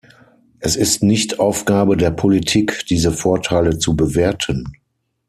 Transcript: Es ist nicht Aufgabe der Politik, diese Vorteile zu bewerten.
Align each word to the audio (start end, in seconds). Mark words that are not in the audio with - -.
Es 0.59 0.77
ist 0.77 1.03
nicht 1.03 1.39
Aufgabe 1.39 1.95
der 1.95 2.09
Politik, 2.09 2.85
diese 2.89 3.11
Vorteile 3.11 3.77
zu 3.77 3.95
bewerten. 3.95 4.63